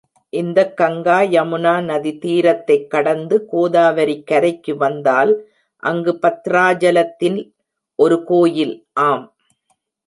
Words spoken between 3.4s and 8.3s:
கோதாவரிக் கரைக்கு வந்தால் அங்கு பத்ராஜலத்தில் ஒரு